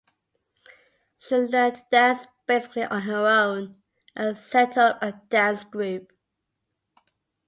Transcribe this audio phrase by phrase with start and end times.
[1.15, 3.83] She learned to dance basically on her own,
[4.15, 6.11] and set up a dance group.